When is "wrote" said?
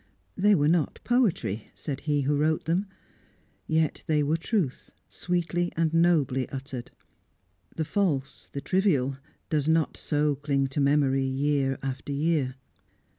2.35-2.65